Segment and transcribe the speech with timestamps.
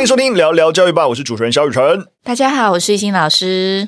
[0.00, 1.82] 欢迎收听聊聊教育吧，我是主持人萧雨辰。
[2.22, 3.86] 大家好，我是一心老师。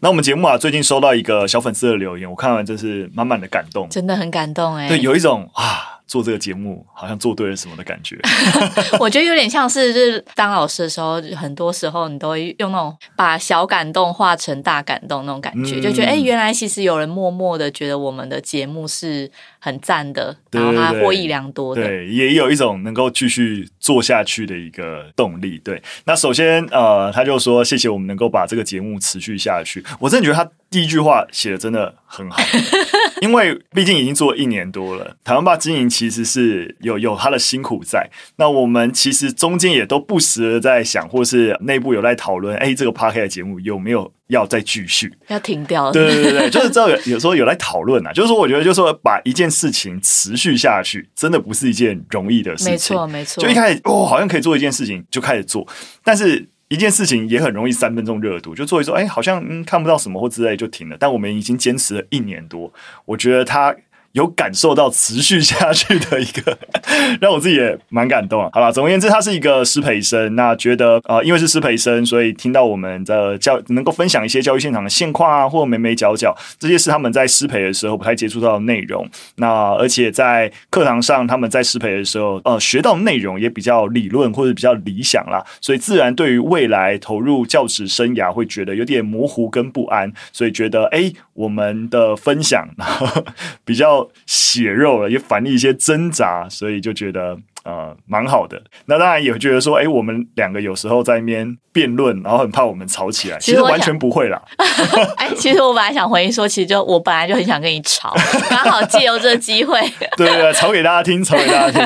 [0.00, 4.88] 那我们节目啊，最近收到一个小粉丝的留言，我看完真是满满的感动，真的很感动哎。
[4.88, 5.90] 对，有一种啊。
[6.06, 8.14] 做这个节目好像做对了什么的感觉，
[9.00, 19.28] 我觉得有点像是就是当老师的时候，很多时候你都会用那种把小感动化成大感动那种感觉，嗯、就觉得哎、欸，原来其实有人默默的觉得我们的节目是
[19.64, 25.58] 很赞的，然后他获益良多的，对，对，也有一种能够继续做下去的一个动力。
[25.64, 30.50] 对，那首先呃，他就说谢谢我们能够把这个节目持续下去，我真的觉得他。
[30.70, 32.42] 第一句话写的真的很好，
[33.22, 35.16] 因为毕竟已经做了一年多了。
[35.22, 38.10] 台湾吧经营其实是有有他的辛苦在。
[38.38, 45.12] 那我们其实中间也都不时的在想，或是内部有在讨论，哎，这个 Podcast 节目有没有要再继续？
[45.28, 45.90] 要停掉？
[45.92, 48.12] 对对对对，就是这个有时候有来讨论啊。
[48.12, 52.72] 就是说，我觉得就是说把一件事情持续下去，真的不是一件容易的事情。
[52.72, 55.66] 没错没错，就一开始哦，好像可以做一件事情，就开始做，
[56.02, 56.48] 但是。
[56.68, 60.96] 一件事情也很容易三分钟热度，就做一做，哎、欸，好像嗯看不到什么或之类就停了。
[60.98, 62.72] 但我们已经坚持了一年多，
[63.04, 63.72] 我觉得他。
[64.14, 66.56] 有感受到持续下去的一个，
[67.20, 68.48] 让我自己也蛮感动啊。
[68.52, 79.04] 好了，总而言之，他是一个师培生，那觉得呃，因为是师培生，所以听到我们的教能够分享一些教育现场的现况啊，或眉眉角角，这些是他们在师培的时候不太接触到的内容。
[79.36, 92.68] 那而且在课堂上，他们在师培的时候，呃，学到内容也比较理论或者比较理想啦，所以自然对于未来投入教职生涯会觉得有点模糊跟不安，所以觉得哎、我们的分享
[93.66, 94.03] 比较。
[94.26, 98.62] 血肉了，也反映一些挣扎，所以就觉得呃蛮好的。
[98.86, 103.38] 那当然也觉得说，哎、欸，我们两个有时候在那边辩论，然后很怕我们吵起来。
[103.38, 104.40] 其实，完全不会啦。
[105.16, 108.14] 哎，其实我本来想回应说，其实就我本来就很想跟你吵，
[108.48, 109.80] 刚好借由这个机会，
[110.16, 111.82] 对对对，吵给大家听，吵给大家听。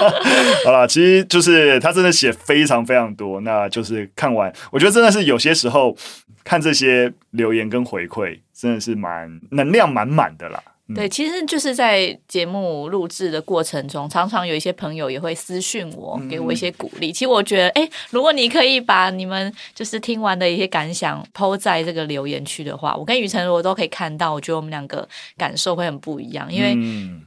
[0.64, 5.96] 好了，其实就是他真的写非常非常多，那就是看完，我觉得真的是有些时候
[6.44, 10.62] 看这些留言跟回馈，真的是蛮能量满满的啦。
[10.94, 17.12] 对，其实就是在节目录制的过程中，常常有一些朋友也会私讯我，给我一些鼓励。
[17.12, 26.74] 其实我觉得，哎，如果你可以把你们就是听完的一些感想 PO 在这个留言区的话，我跟雨辰我都可以看到，我觉得我们两个感受会很不一样，因为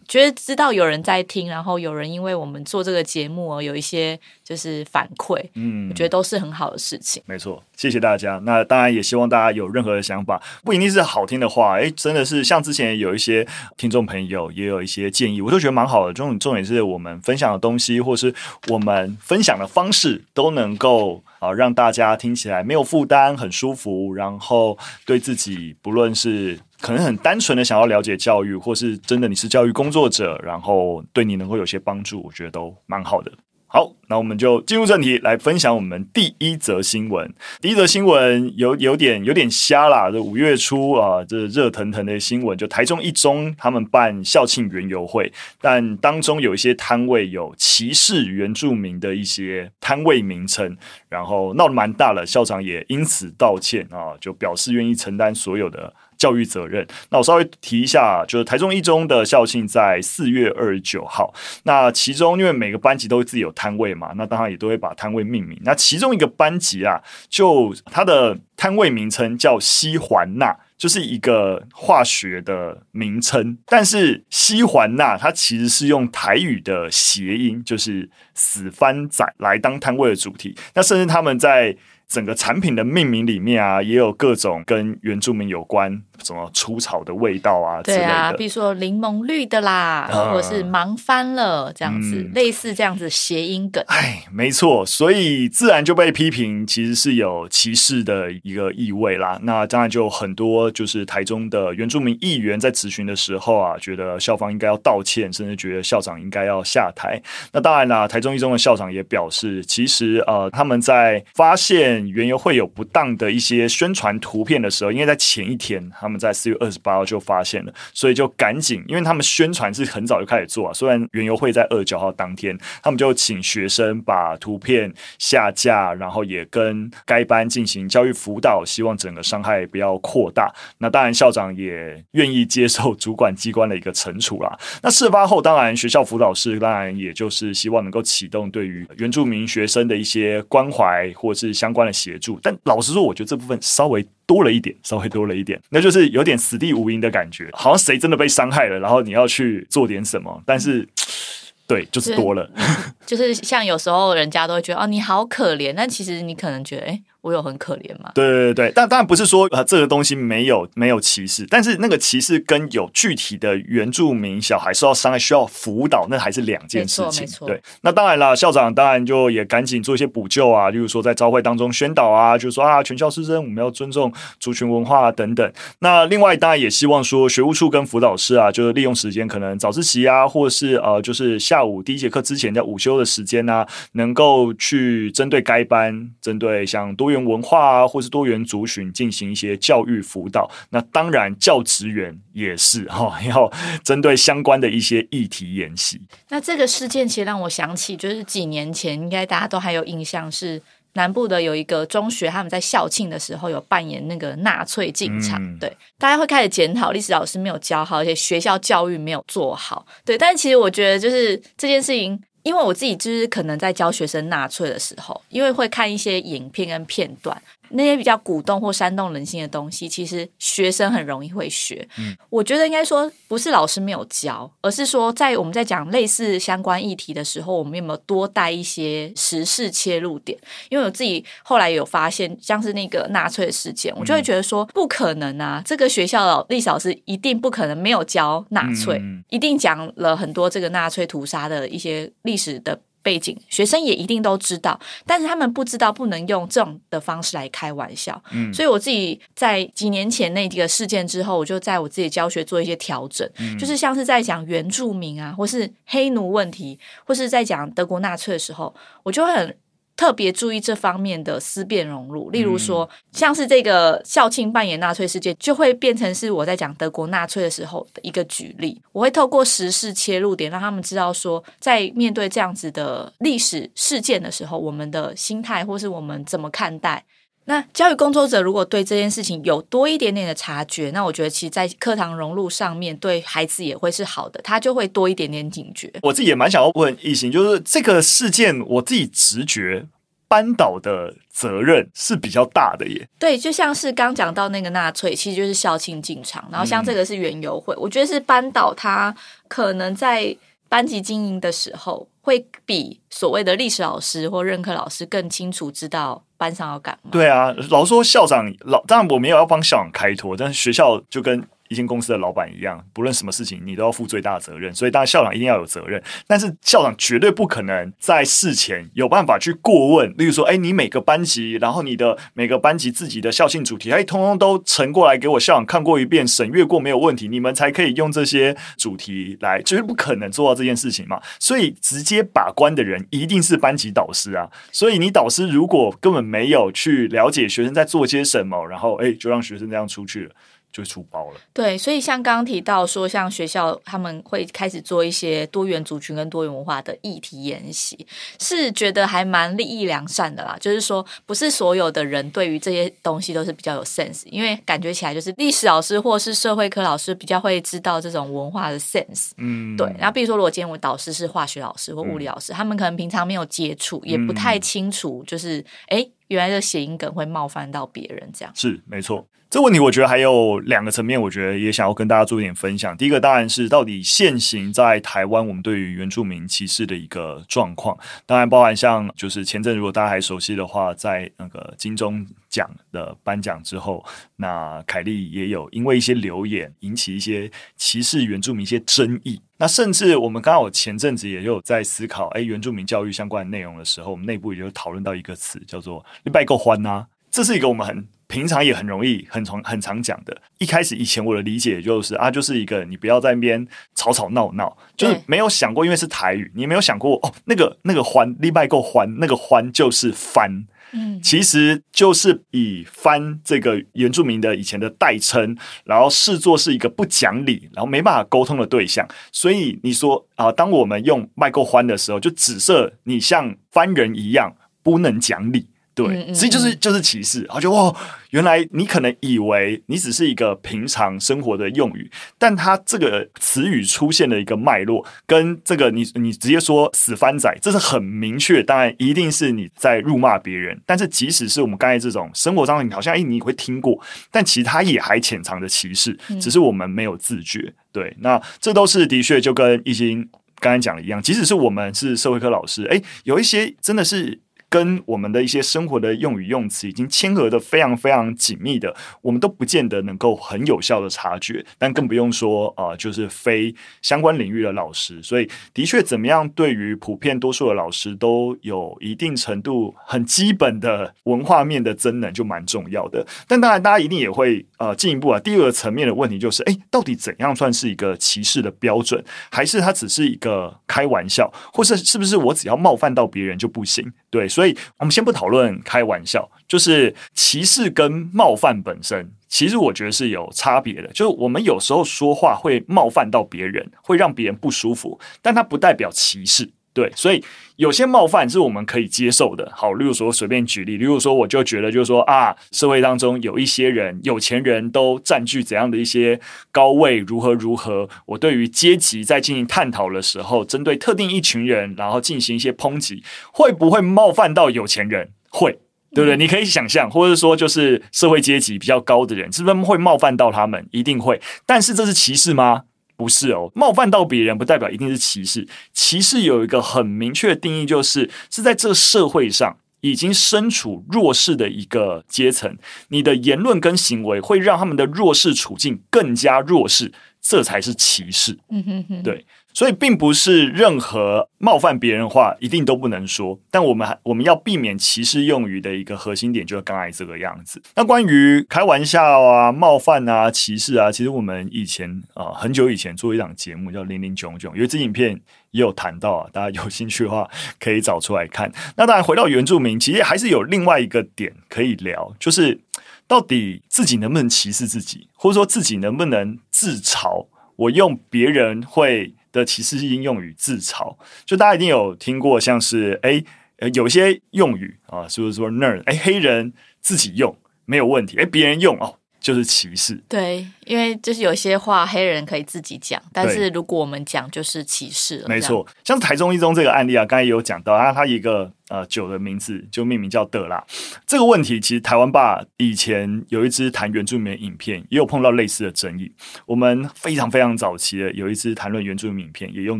[0.07, 7.21] 觉得知道有人在听，然后有人因为我们做这个节目而有一些就是反馈，嗯，我觉得都是很好的事情。
[7.25, 8.39] 没错，谢谢大家。
[8.43, 13.47] 那当然也希望大家有任何的想法，不一定是好听的话，哎，真的是像之前有一些。
[13.77, 16.13] 听众朋友也有一些建议，我都觉得蛮好的。
[16.13, 18.33] 重重点是我们分享的东西，或是
[18.69, 24.13] 我们分享的方式，都能够啊让大家听起来没有负担，很舒服。
[24.13, 33.31] 然后对自己，不论是可能很单纯的想要了解教育，或是真的你是教育工作者，然后对你能够有些帮助，我觉得都蛮好的。
[33.67, 37.33] 好，那我们就进入正题，来分享我们第一则新闻。
[37.61, 50.77] 第一则新闻有有点有点瞎啦，这五月初啊，这热腾腾的新闻，就台中一中他们办校庆园游会，但当中有一些摊位有歧视原住民的一些摊位名称，
[51.07, 55.93] 然后闹得蛮大了，校长也因此道歉啊，就表示愿意承担所有的。
[56.23, 56.87] 教育责任。
[57.09, 61.33] 那我稍微提一下，就是台中一中的校庆在四月二十九号。
[61.63, 65.59] 那其中因为每个班级都会自己有摊位嘛，那当然也都会把摊位命名。
[65.65, 73.57] 那其中一个班级啊，就它的摊位名称叫西环钠，就是一个化学的名称。
[73.65, 80.55] 但是西环钠它其实是用台语的谐音，就是死番仔来当摊位的主题。
[80.73, 81.75] 那甚至他们在
[82.13, 88.03] 整个产品的命名里面啊，也有各种跟原住民有关，什么除草的味道啊之类的。
[88.03, 93.83] 对啊，比如说柠檬绿的啦，嗯、或者是忙翻了这样子，嗯、类似这样子谐音梗。
[93.87, 99.39] 哎，没错，所以自然就被批评，其实是有歧视的一个意味啦。
[99.41, 107.19] 那当然就很多就是台中的原住民议员在质询的时候啊，觉得校方应该要道歉，甚至觉得校长应该要下台。
[107.51, 112.02] 那当然啦，台中一中的校长也表示，其实呃他们在发现。
[112.09, 120.73] 原油会有不当的一些宣传图片的时候，因为在前一天，他们在四月二十八号就发现了，所以就赶紧，因为他们宣传是很早就开始做啊。
[120.73, 130.53] 虽然原油会在二十九号当天，他们就请学生把图片下架，然后也跟该班进行教育辅导，希望整个伤害不要扩大。
[130.79, 134.59] 那当然，校长也愿意接受主管机关的一个惩处啦。
[134.83, 141.92] 那事发后，当然学校辅导室当然也就是希望能够启动对于原住民学生的一些关怀，或是相关的。
[141.93, 150.87] 协助，但老实说，我觉得这部分稍微多了一点，稍微多了一点，那就是有点死地无银的感觉，好像谁真的被伤害了，然后你要去做点什么，但是
[151.67, 152.49] 对，就是多了。
[153.05, 157.01] 就是像有时候人家都会觉得哦，你好可怜，但其实你可能觉得，哎。
[157.23, 158.11] 我有很可怜吗？
[158.13, 167.21] 对对对，但当然不是说呃这个东西没有没有歧视，但是那个歧视跟有具体的原住民小孩受到伤害需要辅导，那还是两件事情。
[167.21, 167.63] 没错，对。
[167.79, 175.49] 那当然了，校长当然就也赶紧做一些补救啊，例如说在朝会当中宣导啊，就是说啊，全校师生我们要尊重族群文化啊等等。
[175.79, 187.12] 那另外当然也希望说学务处跟辅导师啊，就是利用时间可能早自习啊，或是呃就是下午第一节课之前在午休的时间啊，能够去针对该班，针对像多。
[187.13, 193.51] 多元文化啊，或是多元族群进行一些教育辅导，那当然教职员也是 哈，要
[193.83, 196.01] 针对相关的一些议题演习。
[196.29, 200.59] 那这个事件其实让我想起，就是几年前应该大家都还有印象，是
[200.93, 210.17] 南部的有一个中学，他们在校庆的时候有扮演那个纳粹进场，嗯、对，大家会开始检讨历史老师没有教好，而且学校教育没有做好，对。
[210.17, 212.19] 但是其实我觉得，就是这件事情。
[212.43, 217.41] 因为我自己就是可能在教学生纳粹的时候，因为会看一些影片跟片段。
[217.69, 221.87] 那些比较鼓动或煽动人心的东西，其实学生很容易会学。
[221.97, 230.37] 嗯，我觉得应该说不是老师没有教，而是说在我们在讲类似相关议题的时候，我们有没有多带一些时事切入点？
[230.69, 235.61] 因为我自己后来有发现，像是那个纳粹的事件，我就会觉得说不可能啊！
[235.65, 242.79] 这个学校的历史老师一定不可能没有教纳粹，一定讲了很多这个纳粹屠杀的一些历史的。
[243.03, 248.19] 背景学生也一定都知道，但是他们不知道不能用这种的方式来开玩笑。
[248.31, 258.73] 嗯，所以我自己在几年前那几个事件之后，我就在我自己教学做一些调整，嗯，就是像是在讲原住民啊，或是黑奴问题，或是在讲德国纳粹的时候，
[259.03, 259.55] 我就会很。
[259.95, 268.81] 特别注意这方面的思辨融入，例如说，像是这个校庆扮演纳粹事件，就会变成是我在讲德国纳粹的时候的一个举例。
[268.91, 277.05] 我会透过时事切入点，让他们知道说，在面对这样子的历史事件的时候，我们的心态或是我们怎么看待。
[277.45, 285.91] 那教育工作者如果对这件事情有多一点点的察觉，那我觉得其实，在课堂融入上面，对孩子也会是好的，他就会多一点点警觉。
[286.01, 289.85] 我自己也蛮想要问艺兴，就是这个事件，我自己直觉
[290.27, 293.07] 班导的责任是比较大的耶。
[293.19, 299.13] 对，就像是刚讲到那个纳粹，其实就是校庆进场，然后像这个是园游会，嗯、我觉得是班导他
[299.47, 300.35] 可能在
[300.69, 306.23] 班级经营的时候，会比所谓的历史老师或任课老师更清楚知道。
[306.35, 307.09] 班上要干嘛？
[307.09, 311.41] 对啊，老说校长老，当然我没有要帮校长开脱，但是学校就跟
[311.73, 331.19] 一间公司的老板一样，不论什么事情你都要负最大的责任，所以当然校长一定要有责任，但是校长绝对不可能在事前有办法去过问，例如说，哎，你每个班级，然后你的每个班级自己的校庆主题，哎，通通都呈过来给我校长看过一遍，审阅过没有问题，你们才可以用这些主题来，绝对不可能做到这件事情嘛。
[331.39, 334.47] 所以直接把关的人一定是班级导师啊。
[334.71, 340.31] 所以你导师如果根本没有去了解学生在做些什么，然后哎，就让学生这样出去了。
[340.73, 341.39] 就出包了。
[341.53, 348.05] 对，所以像刚刚提到说，像学校他们会开始做一些多元族群跟多元文化的议题研习，
[348.39, 350.57] 是觉得还蛮利益良善的啦。
[350.59, 359.29] 就是说，不是所有的人对于这些东西都是比较有 sense，因为感觉起来就是历史老师或是社会科老师比较会知道这种文化的 sense。
[359.37, 359.85] 嗯，对。
[359.99, 369.23] 然后比如说，如果今天我导师是化学老师或物理老师，嗯、他们可能平常没有接触，也不太清楚，就是哎，原来的谐音梗会冒犯到别人，这样是没错。
[369.53, 372.97] 这问题我觉得还有两个层面，我觉得也想要跟大家做一点分享。
[372.97, 377.95] 第一个当然是到底现行在台湾我们对于原住民歧视的一个状况，
[378.25, 384.03] 当然包含像就是前阵如果大家还熟悉的话，在那个金钟奖的颁奖之后，
[384.37, 389.39] 那凯莉也有因为一些留言引起一些歧视原住民一些争议。
[389.57, 398.03] 那甚至我们刚好前阵子也有在思考，哎，原住民教育相关的内容的时候，我们内部也有讨论到一个词叫做“你拜够欢呐”，这是一个我们很。
[398.33, 400.35] 平常也很容易、很常、很常讲的。
[400.57, 403.63] 一开始以前我的理解就是啊，就是一个你不要在那边
[403.93, 419.07] 吵吵闹闹，就是没有想过，因为是台语，你没有想过哦，那个那个欢，礼拜够欢，那个欢就是翻，嗯，其实就是以翻这个原住民的以前的代称，然后视作是一个不讲理，然后没办法沟通的对象。
[419.31, 425.67] 所以你说啊，当我们用麦够欢的时候，就指涉你像番人一样不能讲理。
[425.95, 427.95] 对，实际就是就是歧视，然后就哇，
[428.31, 432.09] 原来你可能以为你只是一个平常生活的用语，
[432.39, 440.81] 但它这个词语出现的一个脉络，跟这个你你直接说死番仔，这是很明确，当然一定是你在辱骂别人。
[440.83, 447.71] 但是即使是我们刚才这种生活上，你好像哎你会听过，但其实它也还潜藏着歧视，只是我们没有自觉。
[447.91, 450.27] 对，那这都是的确就跟懿心。
[450.59, 454.39] 刚才讲的一样，即使是我们是社会科老师，哎，有一些真的是。
[454.73, 465.21] 跟我们的一些生活的用语用词已经牵合的非常非常紧密的，我们都不见得能够很有效的察觉，但更不用说啊、呃，就是非相关领域的老师。
[465.21, 473.23] 所以，的确，怎么样对于普遍多数的老师都有一定程度很基本的文化面的增能，就蛮重要的。
[473.47, 479.23] 但当然，大家一定也会呃进一步啊，第二个层面的问题就是，哎，到底怎样算是一个歧视的标准？
[479.51, 484.11] 还是它只是一个开玩笑，或是是不是我只要冒犯到别人就不行？
[484.31, 491.07] 对，所以所以我们先不讨论开玩笑，就是歧视跟冒犯本身，其实我觉得是有差别的。
[491.09, 496.69] 就是我们有时候说话会冒犯到别人，会让别人不舒服，但它不代表歧视。
[496.93, 497.43] 对，所以
[497.77, 499.71] 有些冒犯是我们可以接受的。
[499.75, 506.39] 好，例如说随便举例，例如说我就觉得就是说啊，社会当中有一些人，有钱人都占据怎样的一些
[506.71, 508.07] 高位，如何如何。
[508.27, 515.31] 我对于阶级在进行探讨的时候，针对特定一群人，然后进行一些抨击，会不会冒犯到有钱人？
[515.49, 515.79] 会，
[516.13, 516.37] 对不对？
[516.37, 520.87] 你可以想象，或者说就是社会阶级比较高的人，是不是会冒犯到他们？
[520.91, 521.41] 一定会。
[521.65, 522.83] 但是这是歧视吗？
[523.15, 525.67] 不是哦，冒犯到别人不代表一定是歧视。
[525.93, 532.77] 歧视有一个很明确的定义，就是是在这个社会上已经身处弱势的一个阶层，
[533.09, 538.57] 你的言论跟行为会让他们的弱势处境更加弱势，这才是歧视。
[538.69, 539.45] 嗯哼哼，对。
[539.73, 547.81] 所以，并不是任何冒犯别人的话一定都不能说，但我们还我们要避免歧视用语的一个核心点，就是刚才这个样子。
[547.95, 557.49] 那关于开玩笑啊、冒犯啊、歧视啊，其实我们以前啊、很久以前做一档节目叫《零零囧囧》，有一支影片也有谈到啊，大家有兴趣的话
[557.79, 558.71] 可以找出来看。
[558.95, 562.79] 那当然，回到原住民，其实还是有另外一个点可以聊，就是
[563.27, 567.47] 到底自己能不能歧视自己，或者说自己能不能自嘲？
[567.75, 569.33] 我用别人会。
[569.53, 573.41] 的歧视性用语自嘲，就大家一定有听过，像是哎，
[573.77, 576.03] 呃，有些用语啊，是不是说 nerd？
[576.03, 577.55] 哎，黑人自己用
[577.85, 579.19] 没有问题，哎，别人用哦。
[579.43, 585.49] 就是歧视，对，因为就是有些话黑人可以自己讲，但是如果我们讲就是歧视了。
[585.49, 590.81] 没错，像台中一中这个案例啊，刚才也有讲到啊，他一个呃酒的名字就命名叫德拉，
[591.27, 596.31] 这个问题其实台湾爸以前有一支谈原住民的影片，也有碰到类似的争议。
[596.65, 599.99] 我们非常非常早期的有一支谈论原住民影片，也用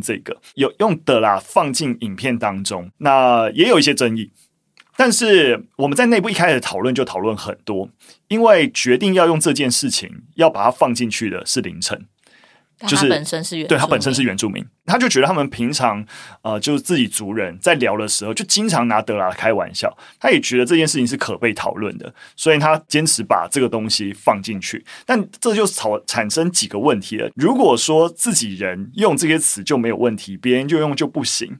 [0.00, 4.32] 这个有用德拉放进影片当中，那也有一些争议。
[4.96, 7.88] 但是我们在内部一开始讨论就讨论很多，
[8.28, 12.06] 因为决定要用这件事情要把它放进去的是凌晨，
[12.86, 16.04] 就是他本身是原对他本身是原住民，他就觉得他们平常
[16.42, 24.84] 呃就是自己族人在聊的时候就经常拿德拉开玩笑，他也觉得这件事情是可被讨论的，所以他坚持把这个东西放进去。
[25.04, 27.30] 但这就产产生几个问题了。
[27.34, 31.58] 如果说自己人用这些词就没有问题，别人就用就不行，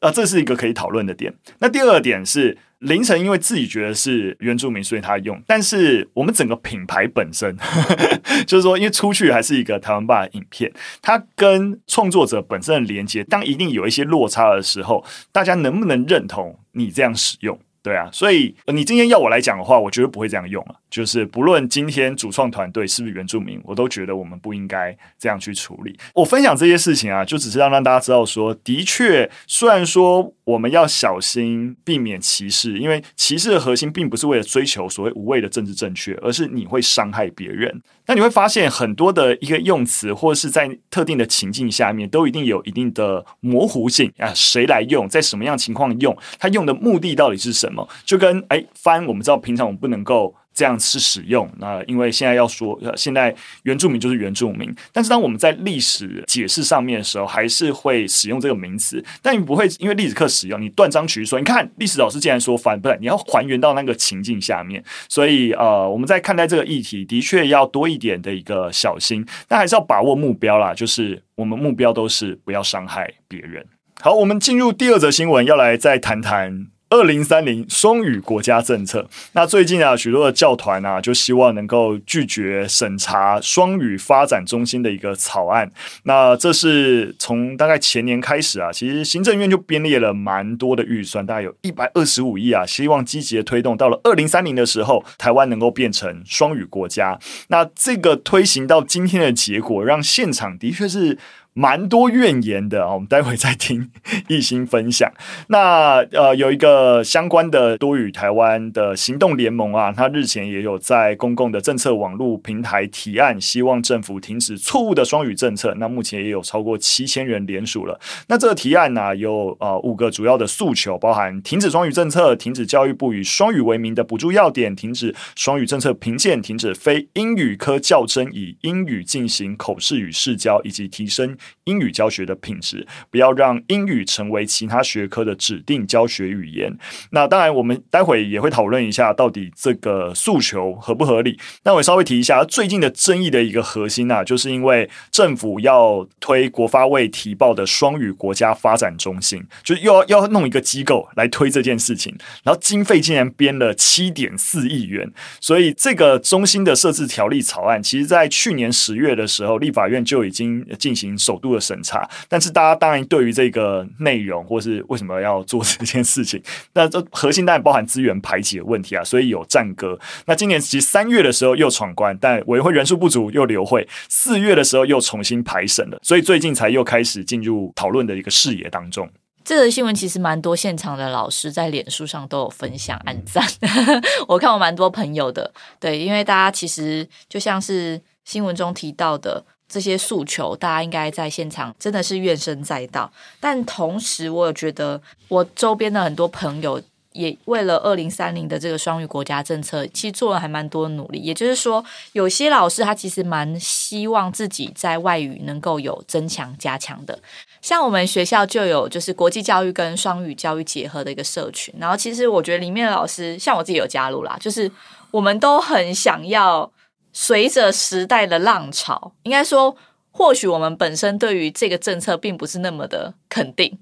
[0.00, 1.32] 啊、呃，这是一个可以讨论的点。
[1.58, 2.58] 那第二点是。
[2.84, 5.42] 凌晨因为自己觉得是原住民，所以他用。
[5.46, 7.56] 但是我们整个品牌本身，
[8.46, 17.58] 就是说，因为出去还是一个台湾爸的影片，它跟创作者本身的连接，当一定有一些落差的时候，大家能不能认同你这样使用？
[17.84, 20.74] 对啊，所以你今天要我来讲的话，我绝对不会这样用了。
[20.88, 25.94] 就是不论今天主创团队是不是原住民，我都觉得我们不应该这样去处理。
[26.14, 37.82] 我分享这些事情啊，就只是让让大家知道说，的确，虽然说我们要小心避免歧视，因为歧视的核心并不是为了追求所谓无谓的政治正确，而是你会伤害别人。
[38.06, 44.30] 那你会发现很多的一个用词，或者是在特定的情境下面，都一定有一定的模糊性啊。
[44.34, 47.88] 谁来用，在什么样情况用，他用的目的到底是什么？
[48.04, 51.50] 就跟哎，翻我们知道，平常我们不能够这样去使用。
[51.58, 53.34] 那因为现在要说，现在
[53.64, 54.72] 原住民就是原住民。
[54.92, 59.04] 但是当我们在历史解释上面的时候，还是会使用这个名词。
[59.20, 64.82] 但你不会因为历史课使用，你断章取义说，你看历史老师既然说翻，不对，你要还原到那个情境下面。
[65.08, 69.26] 所以呃，我们在看待这个议题，的确要多一点的一个小心。
[69.48, 73.66] 但还是要把握目标啦，就是我们目标都是不要伤害别人。
[74.00, 76.73] 好，我们进入第二则新闻，要来再谈谈。
[76.90, 85.72] 二零三零双语国家政策，那最近啊，许多的教团啊，就希望能够拒绝审查双语发展中心的一个草案。
[86.04, 97.18] 那这是从大概前年开始啊，其实行政院就编列了蛮多的预算，大概有一百二十五亿啊，希望积极的推动，到了二零三零的时候，台湾能够变成双语国家。
[97.48, 101.18] 那这个推行到今天的结果，让现场的确是。
[101.54, 103.88] 蛮多怨言的，我们待会再听
[104.26, 105.08] 懿心分享。
[105.46, 115.72] 那呃，有一个相关的多语台湾的行动联盟啊，他日前也有在公共的政策网络平台提案，希望政府停止错误的双语政策。
[115.78, 118.00] 那目前也有超过七千人联署了。
[118.26, 131.36] 那这个提案呢、有呃五个主要的诉求，包含停止双语政策、停止教育部以双语为名的补助要点、停止双语政策评鉴、停止非英语科教甄以英语进行口试与试教，以及提升。
[131.64, 136.76] 英语教学的品质，不要让英语成为其他学科的指定教学语言。
[137.10, 141.38] 那当然，我们待会也会讨论一下，到底这个诉求合不合理。
[141.62, 155.10] 那我稍微提一下，最近的争议的一个核心啊，就是因为政府要推国发会提报的双语国家发展中心，就又要要弄一个机构来推这件事情，然后经费竟然编了七点四亿元。
[155.40, 166.42] 所以这个中心的设置条例草案，其实在去年十月的时候，立法院就已经进行首度的审查，但是大家当然对于这个内容或是为什么要做这件事情，
[166.74, 169.98] 那这核心当然包含资源排挤的问题啊，所以有战歌。
[170.26, 179.08] 那今年其实三月的时候又闯关，但委员会人数不足又流会，四月的时候又重新排审了，所以最近才又开始进入讨论的一个视野当中。
[179.44, 183.44] 这个新闻其实蛮多现场的老师在脸书上都有分享按赞，
[184.26, 189.44] 我看我蛮多朋友的，对，因为大家其实就像是新闻中提到的。
[189.68, 193.10] 这些诉求，大家应该在现场真的是怨声载道。
[193.40, 196.80] 但同时，我也觉得我周边的很多朋友
[197.12, 201.18] 也为了二零三零的这个双语国家政策，其实做了还蛮多努力。
[201.18, 207.18] 也就是说，有些老师他其实蛮希望自己在外语能够有增强加强的。
[207.62, 211.74] 像我们学校就有就是国际教育跟双语教育结合的一个社群。
[211.78, 214.70] 然后，其实我觉得里面的老师，像我自己有加入啦，就是
[215.10, 216.70] 我们都很想要。
[217.16, 219.74] 随着时代的浪潮，应该说，
[220.10, 223.78] 或许我们本身对于这个政策并不是那么的肯定，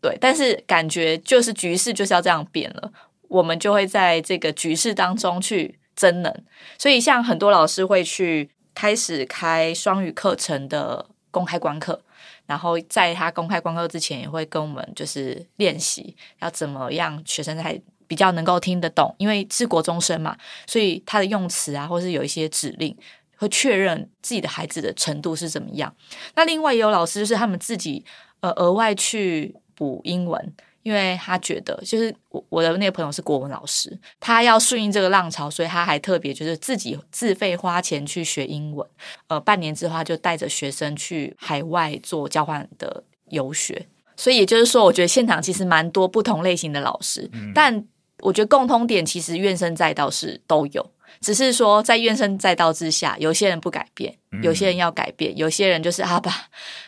[0.00, 2.92] 对，但是感觉就是局势就是要这样变了，
[3.28, 6.32] 我们就会在这个局势当中去增能。
[6.78, 12.00] 所以，像很多老师会去开始开双语课程的公开观课，
[12.46, 17.82] 然后在他公开观课之前，也会跟我们就是练习要怎么样学生在。
[18.06, 22.96] 比较能够听得懂，因为是国中生嘛，所以他的用词啊，或是有一些指令，
[23.36, 25.94] 会确认自己的孩子的程度是怎么样。
[26.34, 28.04] 那另外也有老师就是他们自己
[28.40, 38.88] 呃额外去补英文，因为他觉得就是我我的那个朋友是国文老师，他要顺应这个浪潮，所以他还特别就是自己自费花钱去学英文。
[39.26, 43.86] 呃，半年之后他就带着学生去海外做交换的游学。
[44.16, 47.84] 所以也就是说，我觉得现场其实蛮多不同类型的老师，嗯、但。
[48.20, 56.32] 我觉得共通点其实怨声载道是都有，只是说在怨声载道之下，有些人不改变，有些人要改变，有些人就是啊吧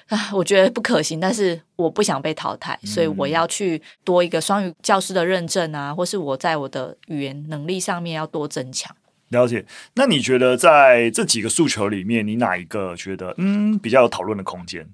[0.08, 8.94] 啊，我觉得不可行，但是我不想被淘汰，所以我要去多一个双语教师的认证啊，或是我在我的语言能力上面要多增强。
[9.28, 9.66] 了解。
[9.94, 14.88] 那你觉得在这几个诉求里面，你哪一个觉得嗯比较有讨论的空间？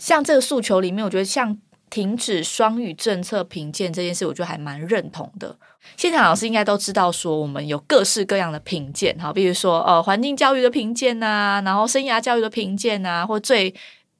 [0.00, 1.58] 像这个诉求里面，我觉得像。
[1.88, 5.56] 停止双语政策评鉴这件事，我觉得还蛮认同的。
[5.96, 13.72] 现场老师应该都知道，说我们有各式各样的评鉴，哈，比如说呃环境教育的评鉴啊，然后生涯教育的评鉴啊，或最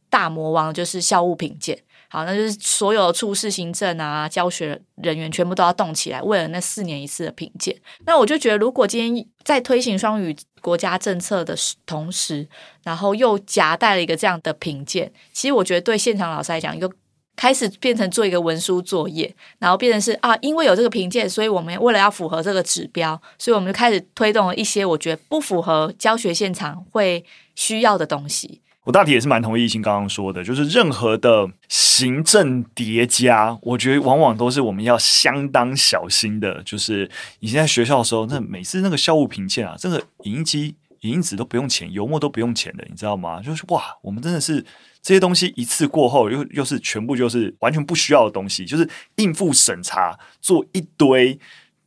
[0.09, 1.77] 大魔王就是校务评鉴。
[2.09, 7.77] 好，那就是所有处室行政啊、教学人员全部都要动起来，为了那四年一次的评鉴。
[8.07, 12.49] 那我就觉得，如果今天在推行双语国家政策的同时，
[12.85, 16.89] 然后又夹带了一个这样的评鉴，其实我觉得对现场老师来讲，一个。
[17.37, 28.63] 开始变成做一个文书作业，然后变成是啊，因为有这个评鉴，所以我们为了要符合这个指标，所以我们就开始推动了一些我觉得不符合教学现场会需要的东西。
[28.85, 36.63] 我大体也是蛮同意懿心刚刚说的，就是任何的行政叠加，我觉得往往都是我们要相当小心的。
[36.63, 43.43] 就是以前在学校的时候，那每次那个校务评鉴啊，这个影印机、影印纸都不用钱，油墨都不用钱的，你知道吗？
[43.43, 44.65] 就是哇，我们真的是。
[45.07, 51.39] 这些东西一次过后，又又是全部就是完全不需要的东西，就是应付审查，做一堆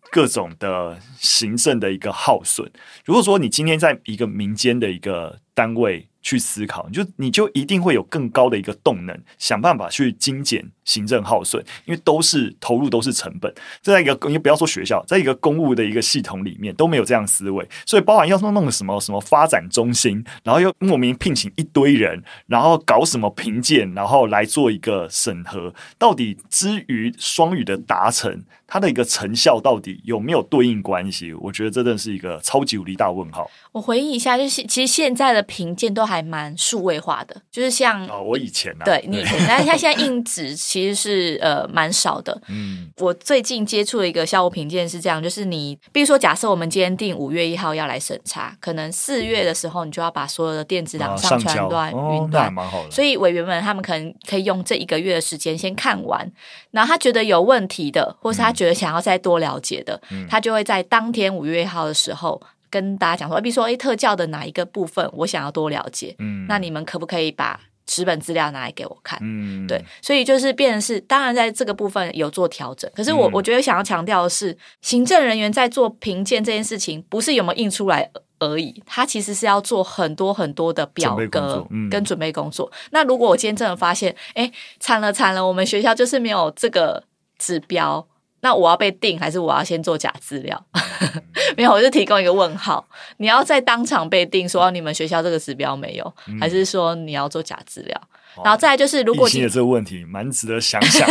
[0.10, 2.72] 各种的行政的一个耗损。
[3.04, 13.54] 如果说你今天在一个民间的一个单位，去思考，你就你就一定会有更高的一个动能，想办法去精简行政耗损，因为都是投入都是成本。
[13.82, 28.44] 这在一个你不要说学校，在一个公务的一个系统里面都没有这样思维，所以包含要弄弄什么什么发展中心，然后又莫名聘请一堆人，然后搞什么评鉴，然后来做一个审核，到底之于双语的达成。
[28.70, 31.34] 它的一个成效到底有没有对应关系？
[31.34, 33.50] 我觉得这真的是一个超级无敌大问号。
[33.72, 42.40] 我回忆一下，就是其实现在的评鉴都还蛮数位化的，就是像哦，我以前啊，对你以前，但是它现在硬纸其实是呃蛮少的。
[42.48, 52.92] 嗯，我最近接触的一个效果评鉴是这样，就是你比如说，假设我们今天定五月一号要来审查，可能四月的时候你就要把所有的电子档上传到云端，蛮好的。
[52.92, 56.32] 所以委员们他们可能可以用这一个月的时间先看完，
[56.72, 62.42] 然后他觉得有问题的，或是他觉得想要再多了解的，嗯、他就会在当天五月一号的时候。
[62.72, 69.18] 跟大家讲说，比如说，哎，特教的哪一个部分我想要多了解，嗯，那你们可不可以把纸本资料拿来给我看？
[69.24, 82.70] 嗯，对，所以就是变成是，当然在这个部分有做调整，可是我、嗯、我觉得想要强调的是，行政人员在做评鉴这件事情，不是有没有印出来而已，他其实是要做很多很多的表格跟准备工作。
[82.72, 87.04] 嗯、那如果我今天真的发现，哎，惨了惨了，我们学校就是没有这个
[87.40, 88.06] 指标。
[88.42, 90.66] 那我要被定，还是我要先做假资料？
[91.58, 92.86] 没有，我就提供一个问号。
[93.18, 98.02] 你要在当场被定，说你们学校这个指标没有，嗯、还是说你要做假资料？
[98.44, 101.06] 然后再来就是，如果你的这个问题蛮值得想想。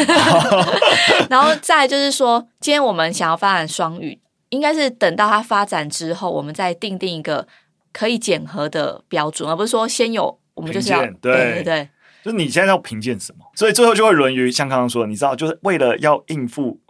[1.29, 7.47] 然后再来就是说，今天我们想要发展双语，应该是等到它发展之后，我们再定定一个
[7.93, 11.89] 可以检核的标准，而不是说先有我们就是要对对对。
[12.25, 13.45] 就是你现在要评鉴什么？
[13.55, 16.81] 所以最后就会沦于像刚刚说的，你知道，就是为了要应付。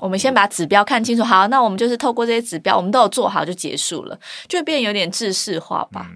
[0.00, 6.10] 我们先把指标看清楚，好，那我们就是透过这些指标，我们都有做好就结束了，就变有点制式化吧。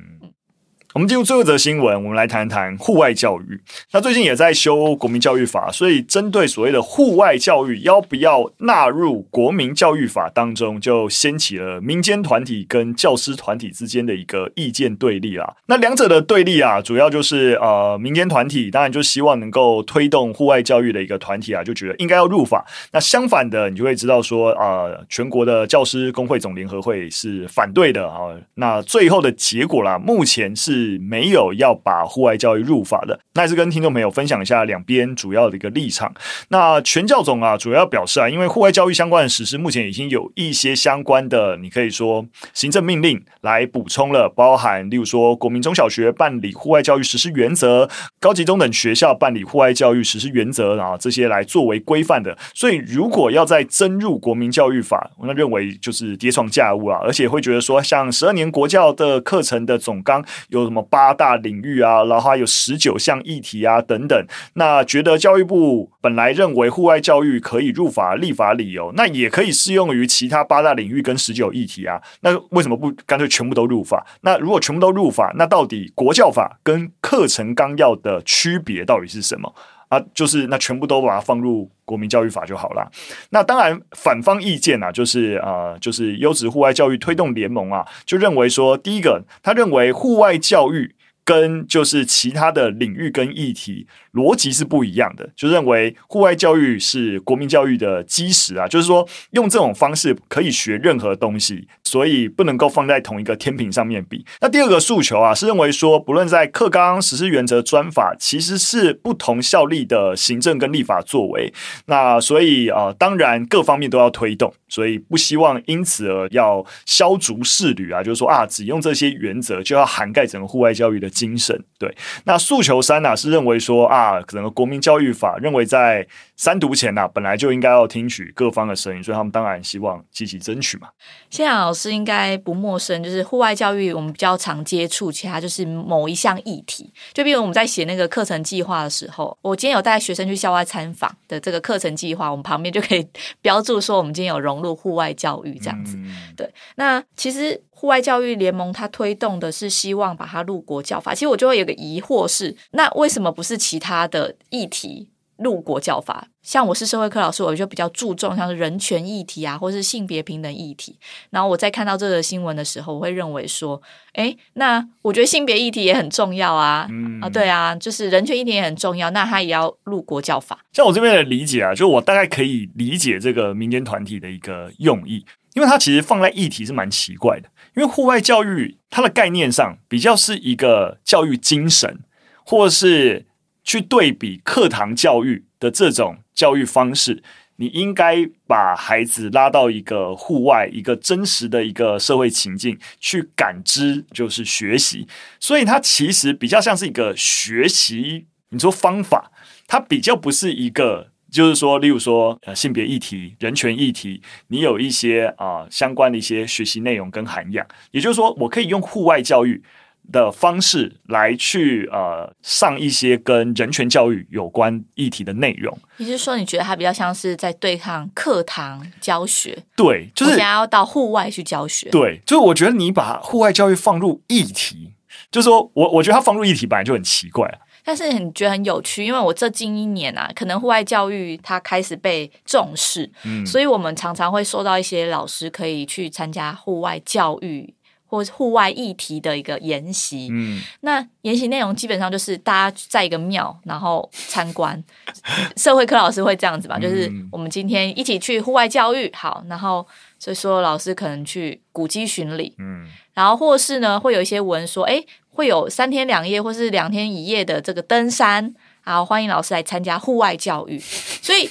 [0.92, 3.61] 我们进入最后一则新闻，我们来谈谈户外教育。
[3.92, 15.55] 那最近也在修国民教育法，所以针对所谓的户外教育要不要纳入国民教育法当中，就掀起了民间团体跟教师团体之间的一个意见对立啦。
[15.66, 22.66] 那两者的对立啊，主要就是呃，民间团体当然就希望能够推动户外教育的一个团体啊，就觉得应该要入法。
[22.90, 28.35] 那相反的，你就会知道说啊、呃，全国的教师工会总联合会是反对的啊。
[28.55, 30.80] 那最后的结果啦，目前是。
[30.81, 36.12] 是没有要把户外教育入法的，那也是跟听众朋友分享一下两边主要的一个立场。
[36.49, 47.88] 那全教总啊，主要表示啊，因为户外教育相关的实施，目前已经有一些相关的，你可以说行政命令来补充了，包含例如说国民中小学办理户外教育实施原则，
[48.19, 52.37] 高级中等学校办理户外教育实施原则啊，这些来作为规范的。
[52.55, 60.69] 所以如果要再增入国民教育法，我那认为就是叠床架屋啊，而且会觉得说，像十二年国教的课程的总纲有。
[60.70, 64.26] 什么八大领域啊，然后还有十九项议题啊等等。
[64.54, 72.00] 那觉得教育部本来认为户外教育可以入法立法理由，那也可以适用于其他八大领域跟十九议题啊。
[72.20, 74.06] 那为什么不干脆全部都入法？
[74.20, 79.52] 那如果全部都入法，那到底国教法跟课程纲要的区别到底是什么？
[79.90, 82.90] 啊，就是那全部都把它放入国民教育法就好了。
[83.29, 90.94] 那当然，反方意见啊，就是啊、呃，就是优质户外教育推动联盟啊，就认为说，第一个，他认为户外教育。
[91.24, 104.24] 跟就是其他的领域跟议题逻辑是不一样的，就认为户外教育是国民教育的基石啊，就是说用这种方式可以学任何东西，所以不能够放在同一个天平上面比。
[104.40, 111.52] 那第二个诉求啊，是认为说不论在课纲、实施原则、专法，其实是不同效力的行政跟立法作为。
[111.87, 121.09] 那所以啊、呃，当然各方面都要推动，所以不希望因此而要削足适履啊，就是说啊，只用这些原则就要涵盖整个户外教育的。
[121.11, 121.94] 精神对，
[122.25, 126.07] 那诉求三呢、是认为说啊，可能国民教育法认为在
[126.40, 130.88] 三读前呐、啊、本来就应该要听取各方的声音，所以他们当然希望积极争取嘛。
[131.29, 143.07] 谢阳老师应该不陌生，就是户外教育我们比较常接触，其他就是某一项议题，就比如我们在写那个课程计划的时候，我今天有带学生去校外参访的这个课程计划，我们旁边就可以
[143.42, 145.98] 标注说我们今天有融入户外教育这样子。
[145.98, 147.61] 嗯、对，那其实。
[147.81, 151.14] 户外教育联盟，它推动的是希望把它入国教法。
[151.14, 155.09] 其实我就会有个疑惑是，那为什么不是其他的议题
[155.40, 156.29] 入国教法？
[156.42, 160.98] 像我是社会科老师，我就比较注重像是人权议题啊，或是性别平等议题。
[161.31, 163.81] 然后我在看到这个新闻的时候，我会认为说，
[164.14, 170.64] 诶，那我觉得性别议题也很重要啊，嗯、啊，对啊，就是人权议题也很重要，那它也要入国教法。
[170.72, 175.24] 像我这边的理解啊，就我大概可以理解这个民间团体的一个用意，
[175.55, 177.48] 因为它其实放在议题是蛮奇怪的。
[177.76, 182.00] 因为户外教育，它的概念上比较是一个教育精神，
[182.44, 183.26] 或是
[183.70, 187.22] 去对比课堂教育的这种教育方式，
[187.54, 195.06] 你应该把孩子拉到一个户外，一个真实的一个社会情境去感知，就是学习。
[195.38, 199.30] 所以它其实比较像是一个学习，你说方法，
[199.68, 209.62] 它比较不是一个就是说，例如说呃性别议题、人权议题，你有一些啊、相关的一些学习内容跟涵养，也就是说，我可以用户外教育
[210.11, 215.77] 的方式来去呃上一些跟人权教育有关议题的内容。
[215.99, 219.57] 也就是说，你觉得它比较像是在对抗课堂教学？
[219.77, 221.88] 对，就是想要到户外去教学。
[221.90, 224.92] 对，就是我觉得你把户外教育放入议题，
[225.31, 227.59] 就是说我我觉得它放入议题本来就很奇怪啊。
[227.83, 237.73] 但是你觉得很有趣，因为我这近一年啊，可能户外教育它开始被重视，嗯，所以我们常常会收到一些老师可以去参加户外教育
[238.11, 244.83] 或户外议题的一个研习，嗯，那研习内容基本上就是大家在一个庙，然后参观，
[245.57, 249.87] 社会科老师会这样子吧，就是我们今天一起去户外教育，好，然后
[250.18, 255.03] 所以说老师可能去古迹巡礼，嗯，然后或是呢会有一些文说，哎。
[255.33, 260.77] 会有三天两夜或是两天一夜的这个登山，好，欢迎老师来参加户外教育。
[260.79, 261.49] 所以，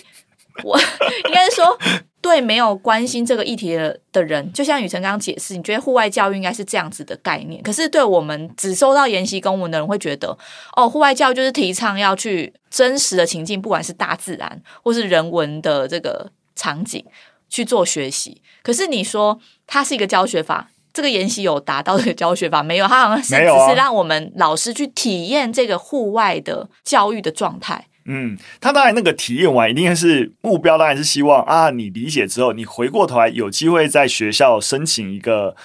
[0.63, 0.80] 我
[1.28, 1.78] 应该是说，
[2.22, 7.62] 对没有关心这个议题的的人，就像雨辰刚刚解释，你觉得户外教育应该是这样子的概念。
[7.63, 10.38] 可是，对我们只收到研习公文的人会觉得，
[10.76, 17.04] 哦，户外教育就是提倡要去真实的情境，不管是大自然或是人文的这个场景
[17.50, 18.41] 去做学习。
[18.62, 20.69] 可是你说它是一个教学法。
[20.91, 22.88] 这个研习有达到这个教学法没有？
[22.88, 27.86] 它好像是只是让我们老师去体验这个户外的教育的状态。
[28.10, 35.56] 嗯，他当然那个体验完，一定是目标，当然是希望啊，你理解之后，你回过头来有机会在学校申请一个。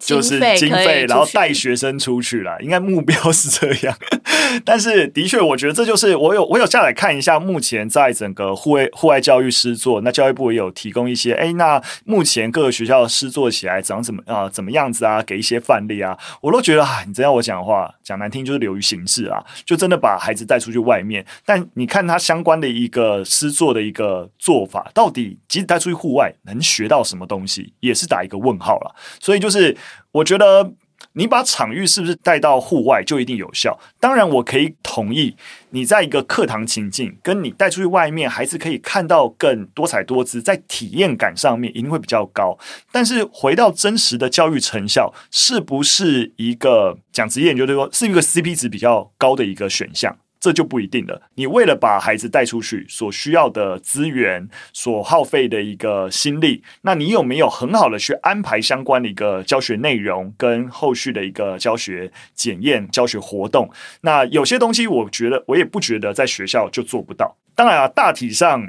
[0.00, 3.96] 就是经费，然后带学生出去了， 应该目标是这样。
[4.64, 21.24] 但是的确，我觉得这就是我有我有下来看一下，目前在整个户外户外教育师作，那教育部也有提供一些，哎，那目前各个学校师作起来长怎么啊、呃，怎么样子啊，给一些范例啊，我都觉得啊，你真要我讲的话，讲难听就是流于形式啊，就真的把孩子带出去外面。
[21.44, 28.94] 但你看他相关的一个师作的一个做法，到底即使带出去户外能学到什么东西，也是打一个问号了。
[29.20, 29.76] 所以就是。
[30.12, 30.72] 我觉得
[31.12, 33.78] 你把场域是不是带到户外就一定有效？
[34.00, 35.36] 当然，我可以同意
[35.70, 42.58] 你在一个课堂情境，跟你带出去外面，孩子可以看到更多彩多姿，在体验感上面一定会比较高。
[42.90, 50.16] 但是回到真实的教育成效，是不是一个讲直接点，就是说是一个 CP 值比较高的一个选项？
[50.44, 51.22] 这就不一定了。
[51.36, 63.70] 你为了把孩子带出去，所需要的资源、所耗费的一个心力，那你有没有很好的去安排相关的一个教学内容跟后续的一个教学检验、教学活动？
[64.02, 67.34] 那有些东西，我觉得我也不觉得在学校就做不到。
[67.54, 68.62] 当然啊，大体上，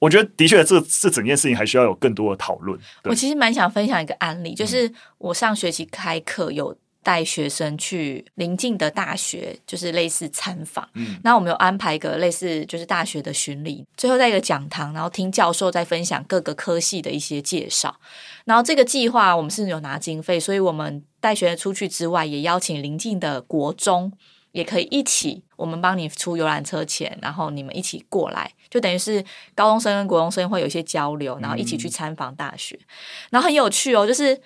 [0.00, 2.76] 我觉得的确这这整件事情还需要有更多的讨论。
[3.04, 6.76] 我其实蛮想分享一个案例，就是我上学期开课有。
[7.02, 10.88] 带学生去邻近的大学，就是类似参访。
[10.94, 17.96] 嗯，那我们有安排一个类似就是大学的巡礼，最后在一个讲堂，然后听教授在分享各个科系的一些介绍。
[18.44, 24.12] 然后这个计划我们是有拿经费，所以我们带学生出去之外，也邀请邻近的国中
[24.52, 32.76] 也可以一起，我们帮你出游览车钱，然后你们一起过来，就等于是高中生跟国中生会有一些交流，然后一起去参访大学。
[32.76, 32.86] 嗯，
[33.32, 34.36] 然后很有趣哦，就是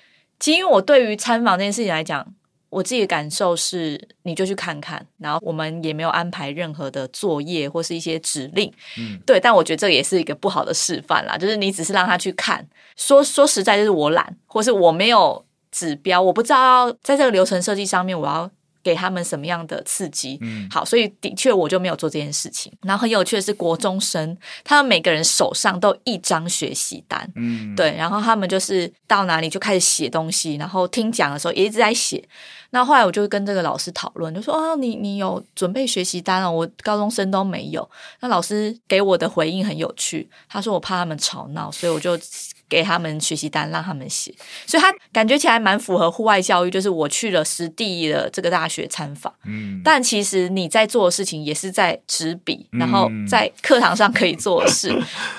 [0.40, 2.26] 其实因为我对于参访这件事情来讲。
[2.68, 9.38] 我自己的感受是，你就去看看，然后我们也没有安排任何的作业或是一些指令，嗯，对。
[9.38, 18.50] 但我觉得这也是一个不好的示范啦，就是你只是让他去看，说说实在，就是我懒，或是我没有指标，我不知道在这个流程设计上面我要。
[18.86, 20.38] 给他们什么样的刺激？
[20.42, 22.72] 嗯，好，所以的确我就没有做这件事情。
[22.82, 32.22] 然后很有趣的是，国中生他们每个人手上都一张学习单，嗯，对，然后他们就是到哪里就开始写东西，然后听讲的时候也一直在写。
[32.70, 36.50] 那后来我就跟这个老师讨论，就说：“啊，你你有准备学习单哦？
[36.50, 37.88] 我高中生都没有。”
[38.20, 42.16] 那老师给我的回应很有趣，他说：“我怕他们吵闹，所以我就。”
[42.68, 44.34] 给他们学习单，让他们写，
[44.66, 46.70] 所以他感觉起来蛮符合户外教育。
[46.70, 54.92] 就是我去了实地的这个大学参访，嗯，但其实你在做的事情也是在执笔，然后在课堂上可以做的事，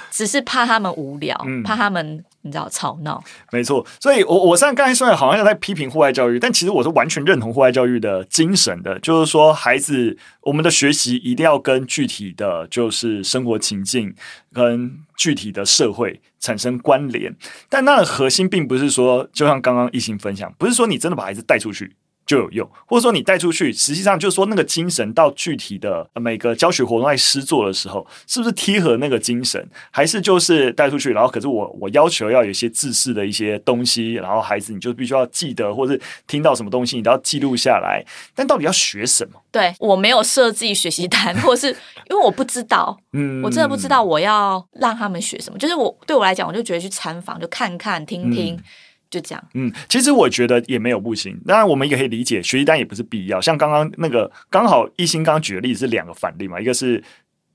[0.10, 2.24] 只是怕他们无聊，怕他们。
[2.42, 3.22] 你知道吵闹，
[3.52, 14.16] 没错，所以我我虽然刚才虽然好像在批评户外教育，但其实我是完全认同户外教育的精神的，就是说孩子我们的学习一定要跟具体的就是生活情境
[14.54, 17.36] 跟具体的社会产生关联，
[17.68, 21.96] 但那的核心并不是说，就像刚刚一心分享，不是说你真的把孩子带出去。
[22.28, 38.04] 就有用，或者说你带出去，实际上就是说那个精神到具体的每个教学活动在施做的时候，是不是贴合那个精神，还是就是带出去，然后可是我我要求要有一些制式的一些东西，然后孩子你就必须要记得，或者听到什么东西你都要记录下来，
[38.36, 39.42] 但到底要学什么？
[39.50, 45.58] 对，我没有设计学习单， 或是因为我不知道，嗯，我真的不知道我要让他们学什么。
[45.58, 48.64] 就是我对我来讲，我就觉得去参访，就看看、听听，嗯、
[49.10, 49.44] 就这样。
[49.54, 51.40] 嗯，其实我觉得也没有不行。
[51.46, 53.40] 当然，我们也可以理解，学习单也不是必要。
[53.40, 57.04] 像刚刚那个，刚好一心刚刚举的例子是两个反例嘛，一个是。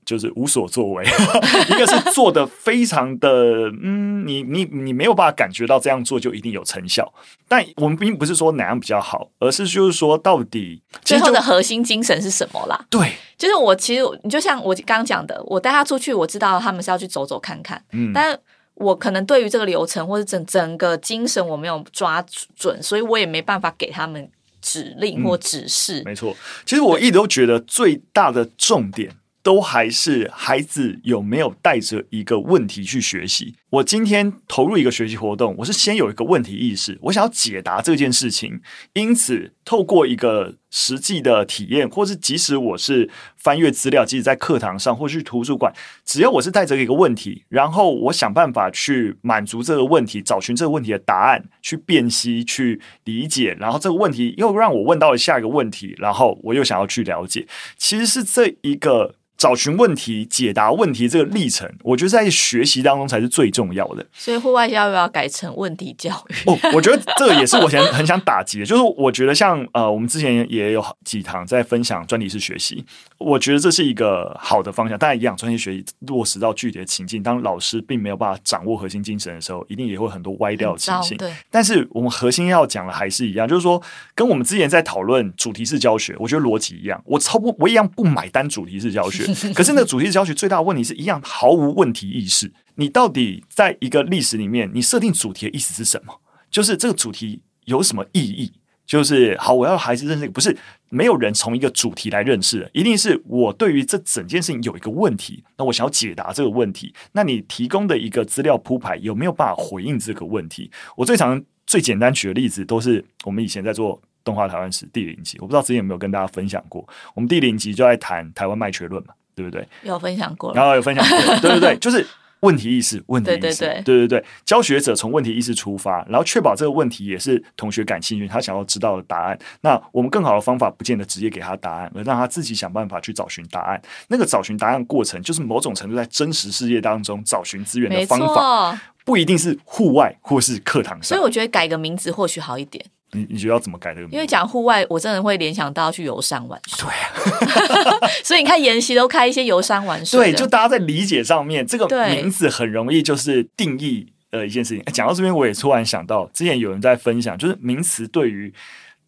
[0.05, 1.05] 就是无所作为，
[1.71, 7.09] 一个是做的非常的，嗯，你你你没有办法感觉到这样做就一定有成效。
[7.47, 12.85] 但我们并不是说哪样比较好，而是就是说到底最后的核心精神是什么啦？
[12.89, 18.37] 对，就是我其实你就像我刚刚讲的，我带他出去，我知道他们是要去走走看看，嗯，但
[18.75, 22.23] 我可能对于这个流程或者整整个精神我没有抓
[22.55, 24.29] 准，所以我也没办法给他们
[24.61, 26.01] 指令或指示。
[26.01, 29.15] 嗯，没错，其实我一直都觉得最大的重点。
[29.43, 33.53] 都还是孩子有没有带着一个问题去学习？
[33.73, 38.61] 我今天投入一个学习活动，我是先有一个问题意识，我想要解答这件事情。
[38.93, 45.73] 因此，透过一个实际的体验，或是即使我是翻阅资料，即使在课堂上或是图书馆，
[46.05, 59.15] 只要我是带着一个问题，然后我想办法去满足这个问题，找寻这个问题的答案，去辨析、去理解，然后这个问题又让我问到了下一个问题，然后我又想要去了解，其实是这一个。
[59.43, 64.05] 找寻问题、解答问题这个历程，我觉得在学习当中才是最重要的。
[64.13, 66.49] 所以户外教育要改成问题教育。
[66.49, 68.65] 哦，我觉得这个也是我想很想打击的。
[68.65, 72.85] 就是我觉得像呃，我们之前也有几堂在分享专题式学习，
[73.17, 74.97] 我觉得这是一个好的方向。
[74.97, 81.17] 当然，一样专业学习落实到具体的情境，当老师并没有办法掌握核心精神的时候，一定也会很多歪掉的情形。
[81.17, 81.33] 对。
[81.51, 83.81] 但是我们核心要讲的还是一样，就是说
[84.15, 87.01] 跟我们之前在讨论主题式教学，我觉得逻辑一样。
[87.03, 89.32] 我超不，我一样不买单主题式教学。
[89.53, 92.51] 可是那主题教学最大的问题是一样，毫无问题意识。
[92.75, 96.13] 你到底在一个历史里面，你设定主题的意思是什么？
[96.49, 98.51] 就是这个主题有什么意义？
[98.85, 100.55] 就是好，我要孩子认识，不是
[100.89, 106.93] 没有人从一个主题来认识，一定是我对于这整件事情有一个问题，那我想要解答这个问题。
[107.13, 110.69] 那你提供的一个资料铺排有没有办法回应这个问题？
[110.97, 114.01] 我最常最简单举的例子，都是我们以前在做。
[114.25, 116.87] 动画台湾史第零集，我不知道之前有没有跟大家分享过。
[117.13, 119.67] 我们第零集就在谈台湾卖缺论嘛，对不对？
[119.83, 122.05] 有分享过，然后有分享过，对对对， 就是
[122.41, 129.39] 问题意识，问题意识，对对对，对对对，教学者从问题意识出发，然后确保这个问题也是同学感兴趣，他想要知道的答案。
[129.61, 133.81] 那我们更好的方法，不见得直接给他答案，而让他自己想办法去找寻答案。
[134.09, 141.03] 那个找寻答案过程，就是某种程度在真实世界当中找寻资源的方法，不一定是户外或是课堂上。
[141.03, 142.85] 所以我觉得改个名字或许好一点。
[143.13, 144.15] 你你觉得要怎么改这个名字？
[144.15, 146.87] 因为讲户外，我真的会联想到去游山玩水。
[146.87, 150.31] 对啊， 所以你看研习都开一些游山玩水。
[150.31, 154.83] 对，就大家在理解上面，这个名字很容易就是定义呃一件事情。
[154.93, 158.53] 讲到这边，我也突然想到，之前有人在分享，就是名词对于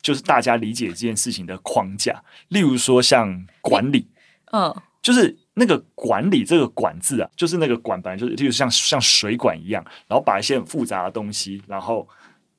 [0.01, 4.07] 就是大家理解这件事情的框架，例如说像管理，
[4.51, 12.07] 嗯，就是那个管理这个管字啊，就是那个管本来就是就是像像水管一样，然后把一些很复杂的东西，然后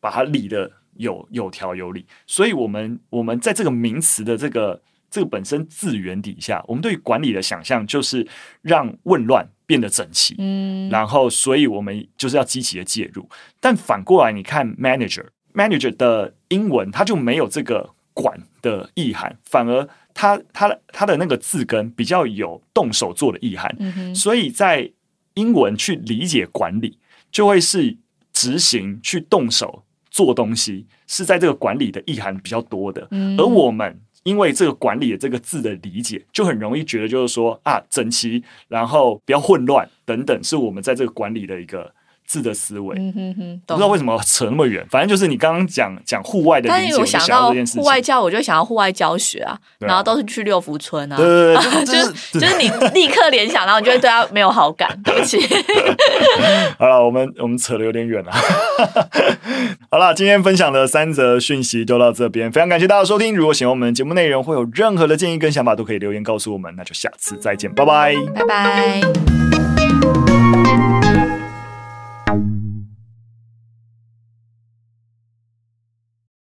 [0.00, 0.70] 把它理的。
[0.98, 8.26] 有有条有理，所以我们我们在这个名词的这个这个本身字源底下，我们对于管理的想象就是
[8.62, 13.28] 让混乱变得整齐，嗯，然后所以我们就是要积极的介入。
[13.60, 24.90] 但反过来，你看 manager manager 的英文，它就没有这个管的意涵，反而它它它的那个字根比较有动手做的意涵，嗯哼，所以在
[25.34, 26.98] 英文去理解管理，
[27.30, 27.96] 就会是
[28.32, 29.84] 执行去动手。
[30.16, 41.92] 做东西是在这个管理的意涵比较多的，嗯，而我们因为这个管理的这个字的理解，就很容易觉得就是说啊，整齐，然后不要混乱等等，是我们在这个管理的一个。
[42.26, 44.84] 字的思维，嗯哼哼，不知道为什么扯那么远。
[44.90, 54.86] 反正就是你刚刚讲讲户外的，但是我想到户外教，我就想要户外教学啊，然后都是去六福村啊，对对对， 就是就是你 立刻联想，然后你就会对他没有好感。
[55.04, 55.38] 对不起，
[56.78, 58.32] 好了，我们我们扯的有点远了。
[59.90, 63.34] 好了，今天分享的三则讯息就到这边，非常感谢大家收听。
[63.34, 66.74] 如果喜欢我们节目内容，会有任何的建议跟想法，都可以留言告诉我们。
[66.76, 69.00] 那就下次再见，拜拜，拜拜。